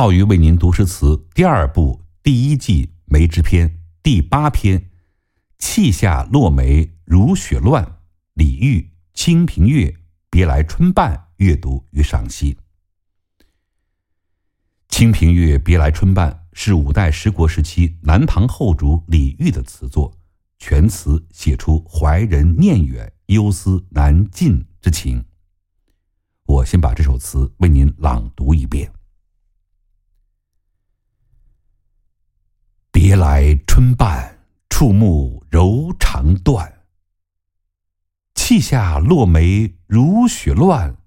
[0.00, 4.78] 浩宇为您读诗词第二部第一季梅之篇第八篇
[5.58, 7.84] 《气下落梅如雪乱》，
[8.32, 8.80] 李煜
[9.12, 9.88] 《清平乐·
[10.30, 12.54] 别来春半》阅读与赏析。
[14.88, 20.16] 《清平乐·别来春半》是五代十国时期南唐后主李煜的词作，
[20.58, 25.22] 全词写出怀人念远、忧思难尽之情。
[26.46, 28.90] 我先把这首词为您朗读一遍。
[33.02, 36.82] 别来春半，触目柔肠断。
[38.34, 40.98] 砌下落梅如雪乱，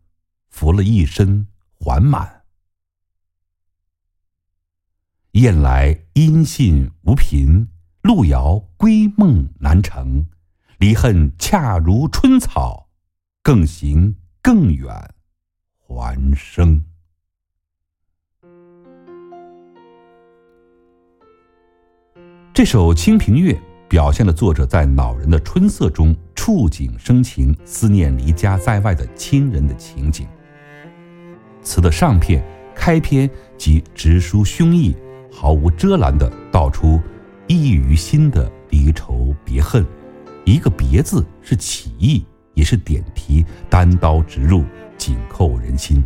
[0.49, 1.45] 拂了一身
[1.77, 2.45] 还满。
[5.33, 7.67] 雁来音信无凭，
[8.02, 10.25] 路遥归梦难成。
[10.80, 12.89] 离恨恰如春草，
[13.44, 15.13] 更行更远
[15.77, 16.83] 还生。
[22.64, 23.52] 这首《清平乐》
[23.89, 30.25] 表现了作者在恼人的春色中触景生情、思念离家在外的亲人的情景。
[31.61, 32.42] 词的上片
[32.73, 34.95] 开篇即直抒胸臆，
[35.30, 37.02] 毫无遮拦地道出
[37.47, 39.86] 溢于心的离愁别恨。
[40.45, 44.64] 一个“别”字是起义，也是点题，单刀直入，
[44.98, 46.02] 紧扣人心。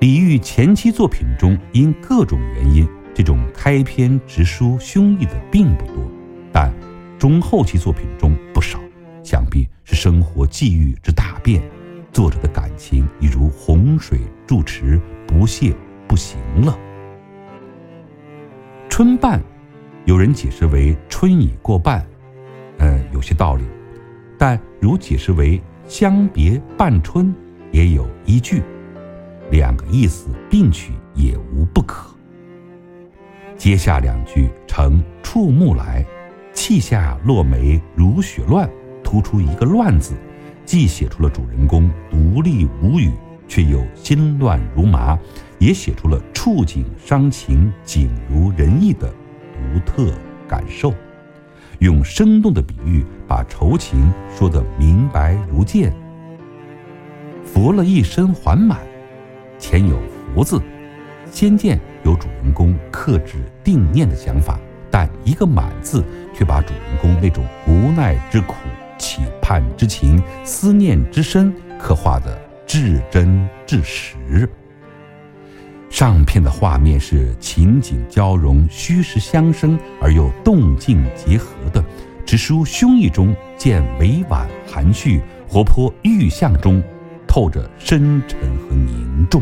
[0.00, 2.84] 李煜前期作品中因各种原因。
[3.14, 6.10] 这种开篇直抒胸臆的并不多，
[6.52, 6.72] 但
[7.18, 8.80] 中后期作品中不少，
[9.22, 11.62] 想必是生活际遇之大变，
[12.12, 15.72] 作者的感情已如洪水注池，不泄
[16.08, 16.76] 不行了。
[18.88, 19.40] 春半，
[20.04, 22.04] 有人解释为春已过半，
[22.78, 23.64] 嗯，有些道理，
[24.36, 27.34] 但如解释为相别半春，
[27.70, 28.62] 也有依据，
[29.50, 32.13] 两个意思并取也无不可。
[33.56, 36.04] 接下两句呈触目来，
[36.52, 38.68] 气下落梅如雪乱，
[39.02, 40.14] 突出一个“乱”字，
[40.66, 43.12] 既写出了主人公独立无语，
[43.48, 45.18] 却又心乱如麻，
[45.58, 49.08] 也写出了触景伤情、景如人意的
[49.54, 50.12] 独特
[50.46, 50.92] 感受。
[51.78, 55.92] 用生动的比喻把愁情说得明白如见。
[57.44, 58.78] 拂了一身还满，
[59.58, 59.98] 前有
[60.34, 60.60] “福”字。
[61.30, 64.58] 先见有主人公克制定念的想法，
[64.90, 66.04] 但一个“满”字
[66.34, 68.54] 却把主人公那种无奈之苦、
[68.98, 74.48] 期盼之情、思念之深刻画的至真至实。
[75.88, 81.84] 上片的画面是情景交融、虚实相生而又动静结合的，
[82.26, 86.82] 直抒胸臆中见委婉含蓄，活泼欲象中
[87.28, 89.40] 透着深沉和凝重。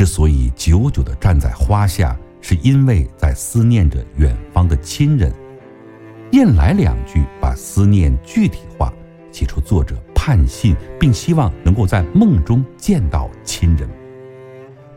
[0.00, 5.30] 之所以久久地站在花下，是因为在思念着远方的亲人。
[6.30, 8.90] 燕来两句把思念具体化，
[9.30, 13.86] 写出作者盼信并希望能够在梦中见到亲人。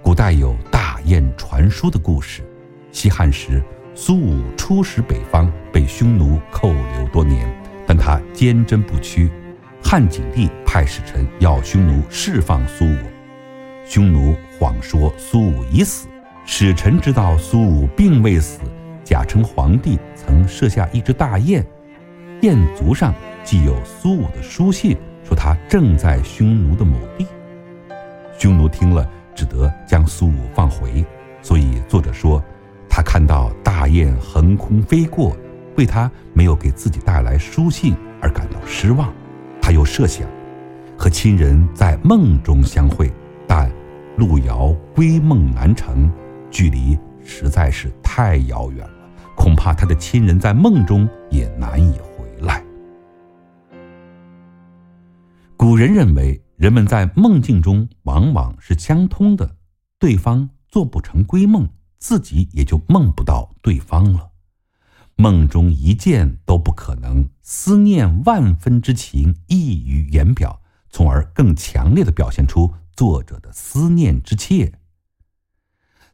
[0.01, 2.41] 古代有大雁传书的故事。
[2.93, 3.61] 西汉时，
[3.93, 7.45] 苏武出使北方，被匈奴扣留多年，
[7.85, 9.29] 但他坚贞不屈。
[9.83, 12.97] 汉景帝派使臣要匈奴释放苏武。
[13.85, 14.33] 匈奴
[14.63, 16.07] 谎说苏武已死，
[16.46, 18.62] 使臣知道苏武并未死，
[19.03, 21.66] 假称皇帝曾设下一只大雁，
[22.40, 23.13] 雁足上
[23.44, 27.28] 既有苏武的书信，说他正在匈奴的某地。
[28.40, 31.06] 匈奴听了，只得将苏武放回。
[31.41, 32.41] 所以作者说，
[32.88, 35.35] 他看到大雁横空飞过，
[35.75, 39.13] 为他没有给自己带来书信而感到失望。
[39.62, 40.25] 他又设想，
[40.97, 43.12] 和亲人在梦中相会。
[43.45, 43.69] 但
[44.18, 46.09] 路遥归梦难成，
[46.51, 52.63] 距离实在是太遥远了，恐怕他的亲人在梦中也难以回来。
[55.57, 59.56] 古人认为，人们在梦境中往往是相通的，
[59.98, 61.68] 对方做不成归梦，
[61.98, 64.30] 自己也就梦不到对方了。
[65.16, 72.74] 梦中一见都不可能，思念万分之情溢于言表，从而更强烈的表现出。
[72.95, 74.74] 作者的思念之切，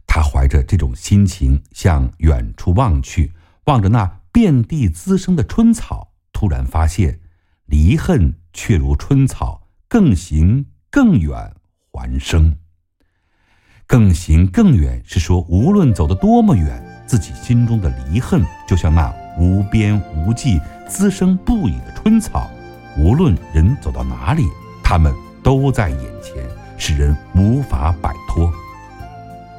[0.07, 3.33] 他怀着这种心情向远处望去，
[3.65, 7.19] 望着那遍地滋生的春草，突然发现，
[7.65, 11.53] 离恨却如春草，更行更远
[11.91, 12.57] 还生。
[13.85, 22.49] 更行更远是说，无论走得多么远，自己心中的离恨就像那无边无际、滋生不已的春草，
[22.97, 24.43] 无论人走到哪里，
[24.83, 26.48] 他们都在眼前。
[26.79, 28.51] 使人无法摆脱。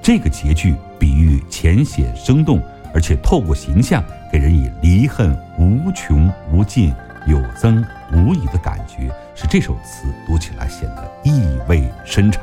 [0.03, 2.61] 这个结句比喻浅显生动，
[2.93, 4.03] 而且透过形象
[4.33, 6.93] 给人以离恨无穷无尽、
[7.27, 12.43] 有增无已的感觉，使这首词读起来显得意味深长。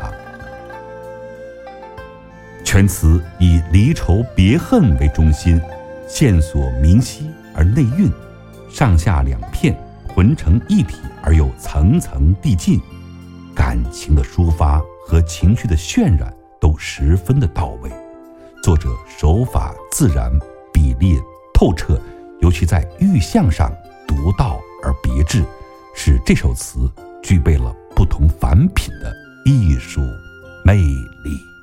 [2.63, 5.59] 全词以离愁别恨为中心，
[6.07, 8.11] 线索明晰而内蕴，
[8.69, 9.75] 上下两片
[10.07, 12.79] 浑成一体而又层层递进，
[13.57, 16.31] 感情的抒发和情绪的渲染。
[16.59, 17.91] 都十分的到位，
[18.63, 20.31] 作者手法自然，
[20.73, 21.15] 比例
[21.53, 22.01] 透彻，
[22.41, 23.71] 尤其在寓象上
[24.07, 25.45] 独到而别致，
[25.93, 29.13] 使这首词具备了不同凡品的
[29.45, 30.01] 艺术
[30.65, 31.56] 魅力。